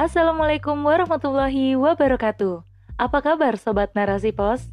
Assalamualaikum 0.00 0.80
warahmatullahi 0.80 1.76
wabarakatuh. 1.76 2.64
Apa 2.96 3.20
kabar 3.20 3.60
Sobat 3.60 3.92
Narasi 3.92 4.32
Pos? 4.32 4.64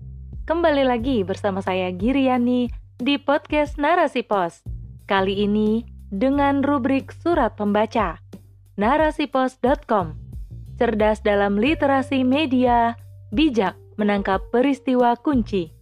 Kembali 0.48 0.88
lagi 0.88 1.28
bersama 1.28 1.60
saya 1.60 1.92
Giriani 1.92 2.72
di 2.96 3.20
podcast 3.20 3.76
Narasi 3.76 4.24
Pos. 4.24 4.64
Kali 5.04 5.44
ini 5.44 5.84
dengan 6.08 6.64
rubrik 6.64 7.12
surat 7.12 7.60
pembaca. 7.60 8.24
Narasipos.com 8.80 10.16
Cerdas 10.80 11.20
dalam 11.20 11.60
literasi 11.60 12.24
media, 12.24 12.96
bijak 13.36 13.76
menangkap 14.00 14.48
peristiwa 14.48 15.12
kunci. 15.20 15.76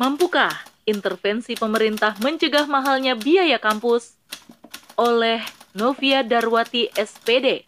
Mampukah 0.00 0.72
intervensi 0.88 1.52
pemerintah 1.52 2.16
mencegah 2.24 2.64
mahalnya 2.64 3.12
biaya 3.12 3.60
kampus? 3.60 4.21
Oleh 5.02 5.42
Novia 5.74 6.22
Darwati 6.22 6.86
SPD. 6.94 7.66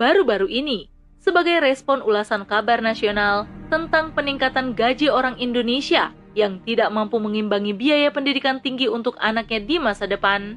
Baru-baru 0.00 0.48
ini, 0.48 0.88
sebagai 1.20 1.60
respon 1.60 2.00
ulasan 2.00 2.48
kabar 2.48 2.80
nasional 2.80 3.44
tentang 3.68 4.16
peningkatan 4.16 4.72
gaji 4.72 5.12
orang 5.12 5.36
Indonesia 5.36 6.16
yang 6.32 6.64
tidak 6.64 6.88
mampu 6.88 7.20
mengimbangi 7.20 7.76
biaya 7.76 8.08
pendidikan 8.08 8.64
tinggi 8.64 8.88
untuk 8.88 9.12
anaknya 9.20 9.60
di 9.60 9.76
masa 9.76 10.08
depan, 10.08 10.56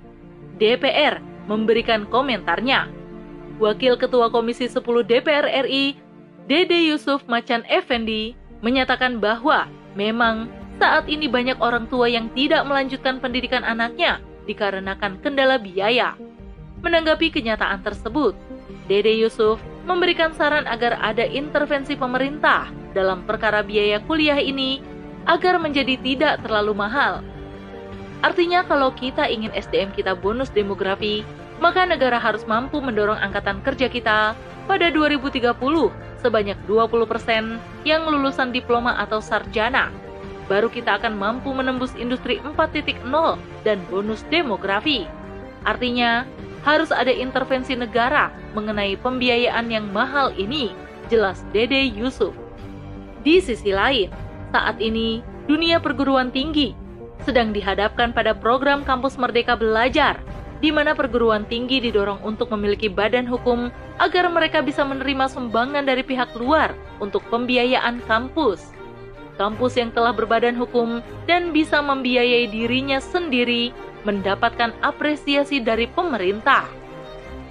DPR 0.63 1.19
memberikan 1.51 2.07
komentarnya. 2.07 2.87
Wakil 3.59 3.99
Ketua 3.99 4.31
Komisi 4.31 4.71
10 4.71 4.79
DPR 5.11 5.67
RI, 5.67 5.99
Dede 6.47 6.79
Yusuf 6.87 7.27
Macan 7.27 7.67
Effendi, 7.67 8.31
menyatakan 8.63 9.19
bahwa 9.19 9.67
memang 9.91 10.47
saat 10.81 11.05
ini 11.05 11.29
banyak 11.29 11.61
orang 11.61 11.85
tua 11.85 12.09
yang 12.09 12.33
tidak 12.33 12.65
melanjutkan 12.65 13.21
pendidikan 13.21 13.61
anaknya 13.61 14.17
dikarenakan 14.49 15.21
kendala 15.21 15.61
biaya. 15.61 16.17
Menanggapi 16.81 17.29
kenyataan 17.29 17.85
tersebut, 17.85 18.33
Dede 18.89 19.13
Yusuf 19.13 19.61
memberikan 19.85 20.33
saran 20.33 20.65
agar 20.65 20.97
ada 20.97 21.21
intervensi 21.21 21.93
pemerintah 21.93 22.73
dalam 22.97 23.21
perkara 23.29 23.61
biaya 23.61 24.01
kuliah 24.09 24.41
ini 24.41 24.81
agar 25.29 25.61
menjadi 25.61 26.01
tidak 26.01 26.41
terlalu 26.41 26.73
mahal. 26.73 27.21
Artinya 28.25 28.65
kalau 28.65 28.89
kita 28.97 29.29
ingin 29.29 29.53
SDM 29.53 29.93
kita 29.93 30.17
bonus 30.17 30.49
demografi, 30.49 31.21
maka 31.61 31.85
negara 31.85 32.17
harus 32.17 32.41
mampu 32.49 32.81
mendorong 32.81 33.21
angkatan 33.21 33.61
kerja 33.61 33.85
kita 33.85 34.33
pada 34.65 34.87
2030 34.89 35.53
sebanyak 36.21 36.57
20% 36.65 37.85
yang 37.85 38.01
lulusan 38.09 38.49
diploma 38.49 38.97
atau 38.97 39.21
sarjana. 39.21 39.93
Baru 40.51 40.67
kita 40.67 40.99
akan 40.99 41.15
mampu 41.15 41.55
menembus 41.55 41.95
industri 41.95 42.43
4.0 42.43 43.07
dan 43.63 43.79
bonus 43.87 44.27
demografi. 44.27 45.07
Artinya, 45.63 46.27
harus 46.67 46.91
ada 46.91 47.07
intervensi 47.07 47.71
negara 47.71 48.35
mengenai 48.51 48.99
pembiayaan 48.99 49.71
yang 49.71 49.87
mahal 49.95 50.35
ini, 50.35 50.75
jelas 51.07 51.47
Dede 51.55 51.87
Yusuf. 51.87 52.35
Di 53.23 53.39
sisi 53.39 53.71
lain, 53.71 54.11
saat 54.51 54.75
ini 54.83 55.23
dunia 55.47 55.79
perguruan 55.79 56.35
tinggi 56.35 56.75
sedang 57.23 57.55
dihadapkan 57.55 58.11
pada 58.11 58.35
program 58.35 58.83
Kampus 58.83 59.15
Merdeka 59.15 59.55
Belajar 59.55 60.19
di 60.59 60.69
mana 60.69 60.93
perguruan 60.93 61.47
tinggi 61.47 61.79
didorong 61.81 62.21
untuk 62.21 62.51
memiliki 62.53 62.85
badan 62.91 63.25
hukum 63.25 63.73
agar 63.97 64.29
mereka 64.29 64.59
bisa 64.61 64.85
menerima 64.85 65.31
sumbangan 65.31 65.87
dari 65.87 66.05
pihak 66.05 66.33
luar 66.37 66.75
untuk 66.99 67.23
pembiayaan 67.31 68.03
kampus. 68.05 68.73
Kampus 69.39 69.79
yang 69.79 69.89
telah 69.95 70.11
berbadan 70.11 70.55
hukum 70.59 70.99
dan 71.27 71.55
bisa 71.55 71.79
membiayai 71.79 72.51
dirinya 72.51 72.99
sendiri 72.99 73.71
mendapatkan 74.03 74.73
apresiasi 74.81 75.61
dari 75.61 75.87
pemerintah. 75.87 76.67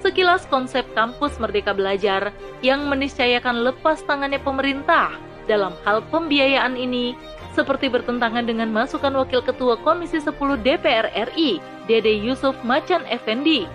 Sekilas 0.00 0.48
konsep 0.48 0.88
kampus 0.96 1.36
Merdeka 1.36 1.76
Belajar 1.76 2.32
yang 2.64 2.88
meniscayakan 2.88 3.64
lepas 3.68 4.00
tangannya 4.08 4.40
pemerintah 4.40 5.12
dalam 5.44 5.76
hal 5.84 6.00
pembiayaan 6.08 6.72
ini 6.78 7.12
seperti 7.52 7.90
bertentangan 7.90 8.46
dengan 8.46 8.70
masukan 8.70 9.12
Wakil 9.12 9.42
Ketua 9.44 9.76
Komisi 9.82 10.22
10 10.22 10.32
DPR 10.62 11.10
RI, 11.34 11.60
Dede 11.84 12.14
Yusuf 12.16 12.54
Macan 12.62 13.02
Effendi, 13.10 13.66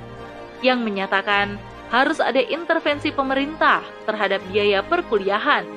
yang 0.63 0.81
menyatakan 0.81 1.59
harus 1.93 2.17
ada 2.17 2.41
intervensi 2.41 3.13
pemerintah 3.13 3.85
terhadap 4.09 4.41
biaya 4.49 4.81
perkuliahan. 4.81 5.67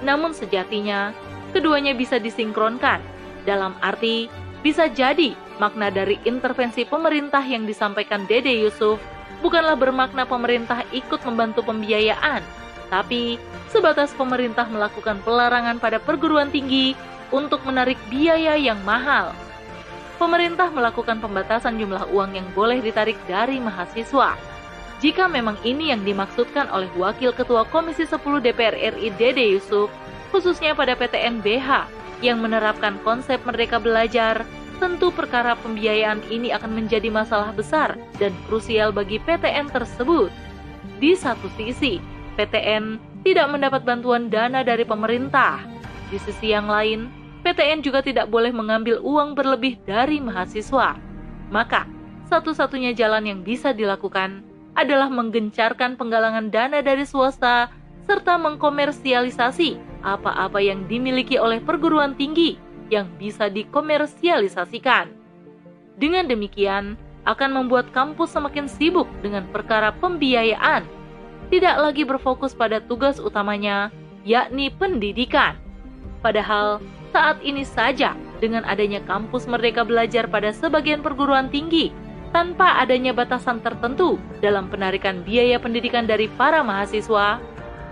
Namun 0.00 0.32
sejatinya, 0.32 1.12
keduanya 1.50 1.92
bisa 1.92 2.16
disinkronkan, 2.16 3.02
dalam 3.44 3.74
arti 3.82 4.30
bisa 4.60 4.88
jadi 4.88 5.32
makna 5.60 5.92
dari 5.92 6.16
intervensi 6.24 6.84
pemerintah 6.88 7.44
yang 7.44 7.68
disampaikan 7.68 8.24
Dede 8.24 8.52
Yusuf 8.52 9.00
bukanlah 9.40 9.76
bermakna 9.76 10.24
pemerintah 10.28 10.84
ikut 10.92 11.20
membantu 11.24 11.64
pembiayaan, 11.64 12.44
tapi 12.92 13.40
sebatas 13.72 14.12
pemerintah 14.16 14.68
melakukan 14.68 15.20
pelarangan 15.24 15.80
pada 15.80 16.00
perguruan 16.00 16.52
tinggi 16.52 16.92
untuk 17.30 17.62
menarik 17.64 17.96
biaya 18.10 18.58
yang 18.58 18.80
mahal. 18.82 19.32
Pemerintah 20.20 20.68
melakukan 20.68 21.16
pembatasan 21.16 21.80
jumlah 21.80 22.12
uang 22.12 22.36
yang 22.36 22.44
boleh 22.52 22.84
ditarik 22.84 23.16
dari 23.24 23.56
mahasiswa. 23.56 24.36
Jika 25.00 25.32
memang 25.32 25.56
ini 25.64 25.88
yang 25.88 26.04
dimaksudkan 26.04 26.68
oleh 26.68 26.92
Wakil 26.92 27.32
Ketua 27.32 27.64
Komisi 27.72 28.04
10 28.04 28.20
DPR 28.44 28.76
RI 28.76 29.08
Dede 29.16 29.40
Yusuf, 29.56 29.88
khususnya 30.28 30.76
pada 30.76 30.92
PTN 30.92 31.40
BH 31.40 31.88
yang 32.20 32.44
menerapkan 32.44 33.00
konsep 33.00 33.40
merdeka 33.48 33.80
belajar, 33.80 34.44
tentu 34.76 35.08
perkara 35.08 35.56
pembiayaan 35.56 36.20
ini 36.28 36.52
akan 36.52 36.84
menjadi 36.84 37.08
masalah 37.08 37.48
besar 37.56 37.96
dan 38.20 38.36
krusial 38.44 38.92
bagi 38.92 39.16
PTN 39.24 39.72
tersebut. 39.72 40.28
Di 41.00 41.16
satu 41.16 41.48
sisi, 41.56 41.96
PTN 42.36 43.00
tidak 43.24 43.48
mendapat 43.48 43.88
bantuan 43.88 44.28
dana 44.28 44.60
dari 44.60 44.84
pemerintah. 44.84 45.64
Di 46.12 46.20
sisi 46.20 46.52
yang 46.52 46.68
lain, 46.68 47.08
PTN 47.40 47.80
juga 47.80 48.04
tidak 48.04 48.28
boleh 48.28 48.52
mengambil 48.52 49.00
uang 49.00 49.32
berlebih 49.32 49.80
dari 49.88 50.20
mahasiswa. 50.20 50.92
Maka, 51.48 51.88
satu-satunya 52.28 52.92
jalan 52.92 53.24
yang 53.24 53.40
bisa 53.40 53.72
dilakukan 53.72 54.44
adalah 54.78 55.10
menggencarkan 55.10 55.98
penggalangan 55.98 56.48
dana 56.48 56.78
dari 56.80 57.02
swasta 57.02 57.70
serta 58.06 58.38
mengkomersialisasi 58.38 60.02
apa-apa 60.02 60.58
yang 60.58 60.88
dimiliki 60.88 61.36
oleh 61.36 61.60
perguruan 61.60 62.16
tinggi 62.16 62.56
yang 62.90 63.06
bisa 63.20 63.46
dikomersialisasikan. 63.46 65.14
Dengan 66.00 66.26
demikian, 66.26 66.98
akan 67.28 67.50
membuat 67.52 67.92
kampus 67.92 68.32
semakin 68.32 68.66
sibuk 68.66 69.06
dengan 69.20 69.44
perkara 69.52 69.92
pembiayaan, 70.00 70.82
tidak 71.52 71.76
lagi 71.76 72.02
berfokus 72.02 72.56
pada 72.56 72.80
tugas 72.80 73.20
utamanya, 73.20 73.92
yakni 74.24 74.72
pendidikan. 74.72 75.54
Padahal 76.24 76.80
saat 77.12 77.38
ini 77.44 77.66
saja, 77.66 78.16
dengan 78.40 78.64
adanya 78.64 79.04
kampus 79.04 79.44
Merdeka 79.44 79.84
Belajar 79.84 80.24
pada 80.30 80.54
sebagian 80.54 81.04
perguruan 81.04 81.52
tinggi, 81.52 81.92
tanpa 82.30 82.78
adanya 82.78 83.10
batasan 83.10 83.58
tertentu 83.58 84.16
dalam 84.38 84.70
penarikan 84.70 85.22
biaya 85.26 85.58
pendidikan 85.58 86.06
dari 86.06 86.30
para 86.30 86.62
mahasiswa, 86.62 87.42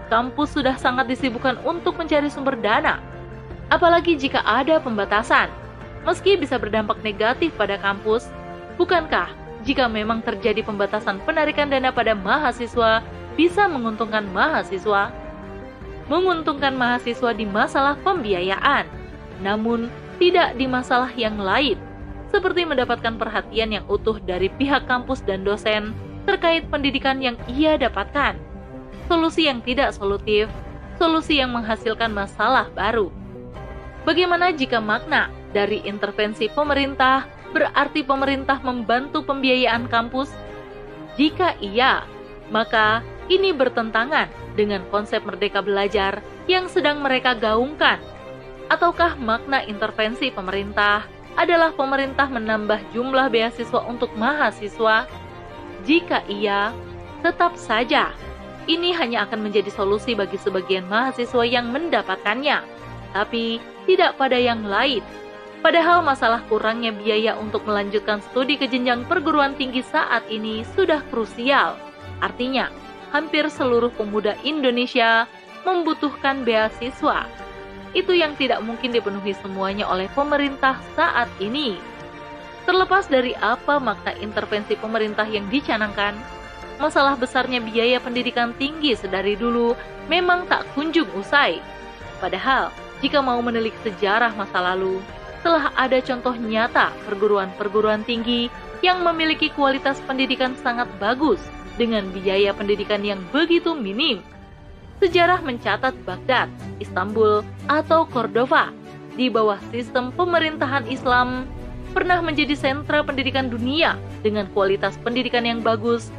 kampus 0.06 0.54
sudah 0.54 0.78
sangat 0.78 1.10
disibukkan 1.10 1.58
untuk 1.66 1.98
mencari 1.98 2.30
sumber 2.30 2.54
dana. 2.58 3.02
Apalagi 3.68 4.16
jika 4.16 4.40
ada 4.46 4.80
pembatasan, 4.80 5.50
meski 6.06 6.38
bisa 6.38 6.56
berdampak 6.56 7.02
negatif 7.02 7.52
pada 7.58 7.76
kampus, 7.76 8.30
bukankah 8.80 9.28
jika 9.66 9.90
memang 9.90 10.22
terjadi 10.22 10.62
pembatasan 10.62 11.18
penarikan 11.26 11.68
dana 11.68 11.90
pada 11.90 12.14
mahasiswa 12.14 13.02
bisa 13.34 13.66
menguntungkan 13.66 14.24
mahasiswa? 14.30 15.10
Menguntungkan 16.08 16.72
mahasiswa 16.72 17.36
di 17.36 17.44
masalah 17.44 17.98
pembiayaan 18.00 18.88
namun 19.38 19.86
tidak 20.18 20.58
di 20.58 20.66
masalah 20.66 21.10
yang 21.14 21.38
lain, 21.38 21.78
seperti 22.28 22.68
mendapatkan 22.68 23.16
perhatian 23.16 23.72
yang 23.72 23.84
utuh 23.88 24.20
dari 24.20 24.52
pihak 24.52 24.84
kampus 24.84 25.24
dan 25.24 25.44
dosen 25.44 25.96
terkait 26.28 26.68
pendidikan 26.68 27.20
yang 27.24 27.36
ia 27.48 27.80
dapatkan. 27.80 28.36
Solusi 29.08 29.48
yang 29.48 29.64
tidak 29.64 29.96
solutif, 29.96 30.52
solusi 31.00 31.40
yang 31.40 31.56
menghasilkan 31.56 32.12
masalah 32.12 32.68
baru. 32.76 33.08
Bagaimana 34.04 34.52
jika 34.52 34.80
makna 34.80 35.32
dari 35.56 35.80
intervensi 35.88 36.52
pemerintah 36.52 37.24
berarti 37.56 38.04
pemerintah 38.04 38.60
membantu 38.60 39.24
pembiayaan 39.24 39.88
kampus? 39.88 40.28
Jika 41.16 41.56
iya, 41.64 42.04
maka 42.52 43.00
ini 43.32 43.56
bertentangan 43.56 44.28
dengan 44.52 44.84
konsep 44.92 45.24
merdeka 45.24 45.64
belajar 45.64 46.20
yang 46.44 46.68
sedang 46.68 47.00
mereka 47.00 47.32
gaungkan 47.32 48.00
Ataukah 48.68 49.16
makna 49.16 49.64
intervensi 49.64 50.28
pemerintah 50.28 51.08
adalah 51.38 51.70
pemerintah 51.70 52.26
menambah 52.26 52.90
jumlah 52.90 53.30
beasiswa 53.30 53.86
untuk 53.86 54.10
mahasiswa? 54.18 55.06
Jika 55.86 56.26
iya, 56.26 56.74
tetap 57.22 57.54
saja 57.54 58.10
ini 58.68 58.92
hanya 58.92 59.24
akan 59.24 59.48
menjadi 59.48 59.72
solusi 59.72 60.12
bagi 60.12 60.36
sebagian 60.36 60.84
mahasiswa 60.90 61.40
yang 61.46 61.72
mendapatkannya, 61.72 62.60
tapi 63.16 63.62
tidak 63.88 64.18
pada 64.20 64.36
yang 64.36 64.66
lain. 64.66 65.00
Padahal 65.58 66.04
masalah 66.04 66.44
kurangnya 66.46 66.94
biaya 66.94 67.34
untuk 67.34 67.66
melanjutkan 67.66 68.22
studi 68.22 68.54
ke 68.60 68.70
jenjang 68.70 69.02
perguruan 69.08 69.58
tinggi 69.58 69.82
saat 69.82 70.22
ini 70.30 70.62
sudah 70.76 71.02
krusial. 71.10 71.74
Artinya, 72.22 72.70
hampir 73.10 73.48
seluruh 73.50 73.90
pemuda 73.96 74.38
Indonesia 74.46 75.26
membutuhkan 75.66 76.46
beasiswa. 76.46 77.26
Itu 77.98 78.14
yang 78.14 78.38
tidak 78.38 78.62
mungkin 78.62 78.94
dipenuhi 78.94 79.34
semuanya 79.34 79.90
oleh 79.90 80.06
pemerintah 80.14 80.78
saat 80.94 81.26
ini. 81.42 81.74
Terlepas 82.62 83.10
dari 83.10 83.34
apa 83.42 83.82
makna 83.82 84.14
intervensi 84.22 84.78
pemerintah 84.78 85.26
yang 85.26 85.50
dicanangkan, 85.50 86.14
masalah 86.78 87.18
besarnya 87.18 87.58
biaya 87.58 87.98
pendidikan 87.98 88.54
tinggi 88.54 88.94
sedari 88.94 89.34
dulu 89.34 89.74
memang 90.06 90.46
tak 90.46 90.62
kunjung 90.78 91.10
usai. 91.18 91.58
Padahal, 92.22 92.70
jika 93.02 93.18
mau 93.18 93.42
menelik 93.42 93.74
sejarah 93.82 94.30
masa 94.38 94.62
lalu, 94.62 95.02
telah 95.42 95.74
ada 95.74 95.98
contoh 95.98 96.38
nyata 96.38 96.94
perguruan-perguruan 97.10 98.06
tinggi 98.06 98.46
yang 98.78 99.02
memiliki 99.02 99.50
kualitas 99.58 99.98
pendidikan 100.06 100.54
sangat 100.62 100.86
bagus 101.02 101.42
dengan 101.74 102.06
biaya 102.14 102.54
pendidikan 102.54 103.02
yang 103.02 103.18
begitu 103.34 103.74
minim. 103.74 104.22
Sejarah 104.98 105.38
mencatat 105.46 105.94
Baghdad, 106.02 106.50
Istanbul, 106.82 107.46
atau 107.70 108.02
Cordova. 108.10 108.74
Di 109.14 109.30
bawah 109.30 109.58
sistem 109.70 110.10
pemerintahan 110.10 110.90
Islam 110.90 111.46
pernah 111.94 112.18
menjadi 112.18 112.58
sentra 112.58 113.06
pendidikan 113.06 113.46
dunia 113.46 113.94
dengan 114.26 114.50
kualitas 114.50 114.98
pendidikan 114.98 115.46
yang 115.46 115.62
bagus 115.62 116.10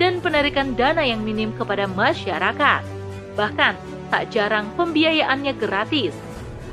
dan 0.00 0.24
penarikan 0.24 0.72
dana 0.72 1.04
yang 1.04 1.20
minim 1.20 1.52
kepada 1.52 1.84
masyarakat. 1.84 2.82
Bahkan, 3.36 3.74
tak 4.08 4.24
jarang 4.32 4.72
pembiayaannya 4.80 5.52
gratis. 5.60 6.16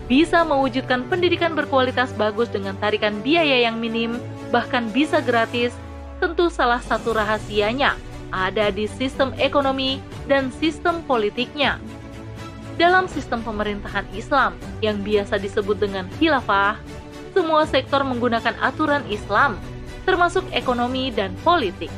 Bisa 0.07 0.47
mewujudkan 0.47 1.07
pendidikan 1.07 1.51
berkualitas 1.51 2.15
bagus 2.15 2.47
dengan 2.47 2.79
tarikan 2.79 3.19
biaya 3.23 3.67
yang 3.67 3.79
minim, 3.79 4.19
bahkan 4.55 4.87
bisa 4.91 5.19
gratis, 5.19 5.75
tentu 6.23 6.47
salah 6.47 6.79
satu 6.79 7.11
rahasianya 7.15 7.95
ada 8.31 8.71
di 8.71 8.87
sistem 8.87 9.35
ekonomi 9.37 9.99
dan 10.25 10.49
sistem 10.57 11.03
politiknya. 11.05 11.77
Dalam 12.79 13.05
sistem 13.05 13.45
pemerintahan 13.45 14.07
Islam 14.15 14.57
yang 14.81 15.03
biasa 15.05 15.37
disebut 15.37 15.77
dengan 15.77 16.09
khilafah, 16.17 16.79
semua 17.31 17.67
sektor 17.69 18.01
menggunakan 18.01 18.57
aturan 18.63 19.05
Islam, 19.11 19.59
termasuk 20.07 20.43
ekonomi 20.55 21.13
dan 21.13 21.35
politik. 21.45 21.91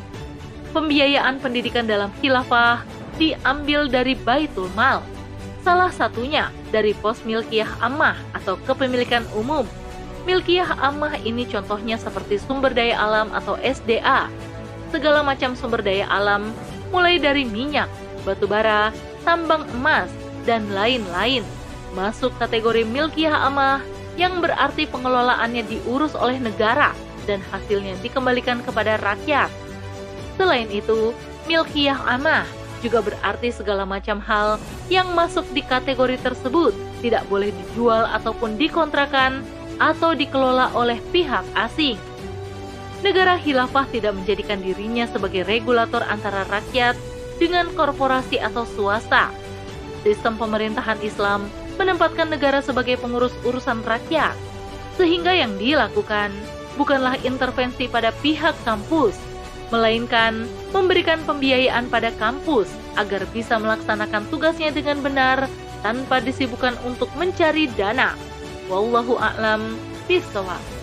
Pembiayaan 0.75 1.39
pendidikan 1.39 1.85
dalam 1.85 2.09
khilafah 2.19 2.83
diambil 3.21 3.88
dari 3.88 4.18
Baitul 4.18 4.68
Mal, 4.74 5.06
Salah 5.63 5.95
satunya 5.95 6.51
dari 6.75 6.91
pos 6.91 7.24
milkiah 7.24 7.71
ammah 7.80 8.19
atau 8.35 8.59
kepemilikan 8.68 9.24
umum. 9.31 9.63
Milkiah 10.27 10.68
ammah 10.75 11.15
ini 11.24 11.47
contohnya 11.47 11.95
seperti 11.95 12.35
sumber 12.35 12.75
daya 12.75 13.00
alam 13.00 13.31
atau 13.31 13.56
SDA. 13.63 14.27
Segala 14.94 15.25
macam 15.25 15.57
sumber 15.57 15.81
daya 15.81 16.06
alam, 16.06 16.54
mulai 16.94 17.18
dari 17.18 17.42
minyak, 17.42 17.90
batu 18.22 18.45
bara, 18.45 18.94
tambang 19.25 19.66
emas, 19.74 20.06
dan 20.45 20.69
lain-lain, 20.69 21.42
masuk 21.98 22.30
kategori 22.38 22.86
milkiah 22.86 23.34
ammah 23.50 23.81
yang 24.13 24.38
berarti 24.38 24.86
pengelolaannya 24.86 25.66
diurus 25.66 26.13
oleh 26.13 26.38
negara 26.38 26.94
dan 27.25 27.42
hasilnya 27.50 27.98
dikembalikan 28.06 28.62
kepada 28.62 29.01
rakyat. 29.01 29.50
Selain 30.38 30.69
itu, 30.69 31.10
milkiah 31.50 31.98
amah 32.06 32.45
juga 32.86 33.01
berarti 33.01 33.50
segala 33.50 33.90
macam 33.90 34.22
hal 34.22 34.62
yang 34.94 35.10
masuk 35.18 35.48
di 35.57 35.66
kategori 35.66 36.22
tersebut 36.22 36.75
tidak 37.01 37.25
boleh 37.31 37.50
dijual 37.50 38.06
ataupun 38.13 38.60
dikontrakan 38.60 39.42
atau 39.81 40.13
dikelola 40.13 40.69
oleh 40.78 41.00
pihak 41.10 41.42
asing. 41.57 41.98
Negara 43.04 43.36
khilafah 43.36 43.92
tidak 43.92 44.16
menjadikan 44.16 44.64
dirinya 44.64 45.04
sebagai 45.12 45.44
regulator 45.44 46.08
antara 46.08 46.48
rakyat 46.48 46.96
dengan 47.36 47.68
korporasi 47.76 48.40
atau 48.40 48.64
swasta. 48.64 49.28
Sistem 50.08 50.40
pemerintahan 50.40 51.04
Islam 51.04 51.52
menempatkan 51.76 52.32
negara 52.32 52.64
sebagai 52.64 52.96
pengurus 52.96 53.36
urusan 53.44 53.84
rakyat, 53.84 54.32
sehingga 54.96 55.36
yang 55.36 55.52
dilakukan 55.60 56.32
bukanlah 56.80 57.20
intervensi 57.28 57.92
pada 57.92 58.16
pihak 58.24 58.56
kampus, 58.64 59.20
melainkan 59.68 60.48
memberikan 60.72 61.20
pembiayaan 61.28 61.92
pada 61.92 62.08
kampus 62.16 62.72
agar 62.96 63.28
bisa 63.36 63.60
melaksanakan 63.60 64.24
tugasnya 64.32 64.72
dengan 64.72 65.04
benar 65.04 65.52
tanpa 65.84 66.24
disibukkan 66.24 66.80
untuk 66.88 67.12
mencari 67.20 67.68
dana. 67.76 68.16
Wallahu 68.72 69.20
a'lam 69.20 69.76
bishawab. 70.08 70.82